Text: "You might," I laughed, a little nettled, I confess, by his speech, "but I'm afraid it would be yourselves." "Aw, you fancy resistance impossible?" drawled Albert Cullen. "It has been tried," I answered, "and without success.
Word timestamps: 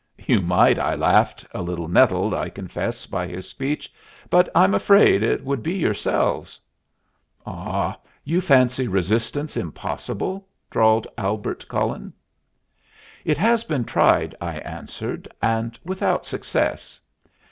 "You 0.25 0.41
might," 0.41 0.79
I 0.79 0.95
laughed, 0.95 1.45
a 1.51 1.61
little 1.61 1.87
nettled, 1.87 2.33
I 2.33 2.49
confess, 2.49 3.05
by 3.05 3.27
his 3.27 3.47
speech, 3.47 3.93
"but 4.31 4.49
I'm 4.55 4.73
afraid 4.73 5.21
it 5.21 5.45
would 5.45 5.61
be 5.61 5.75
yourselves." 5.75 6.59
"Aw, 7.45 7.95
you 8.23 8.41
fancy 8.41 8.87
resistance 8.87 9.55
impossible?" 9.55 10.47
drawled 10.71 11.05
Albert 11.19 11.67
Cullen. 11.67 12.13
"It 13.25 13.37
has 13.37 13.63
been 13.63 13.83
tried," 13.85 14.33
I 14.41 14.55
answered, 14.57 15.27
"and 15.39 15.77
without 15.85 16.25
success. 16.25 16.99